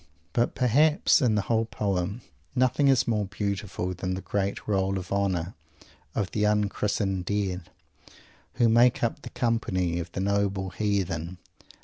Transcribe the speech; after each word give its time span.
But 0.33 0.55
perhaps 0.55 1.21
in 1.21 1.35
the 1.35 1.43
whole 1.43 1.65
poem 1.65 2.21
nothing 2.55 2.87
is 2.87 3.07
more 3.07 3.25
beautiful 3.27 3.93
than 3.93 4.15
that 4.15 4.25
great 4.25 4.67
roll 4.67 4.97
of 4.97 5.11
honor 5.11 5.53
of 6.15 6.31
the 6.31 6.43
unchristened 6.43 7.25
Dead, 7.25 7.69
who 8.55 8.67
make 8.67 9.03
up 9.03 9.21
the 9.21 9.29
company 9.29 9.99
of 9.99 10.11
the 10.13 10.19
noble 10.19 10.71
Heathen. 10.71 11.37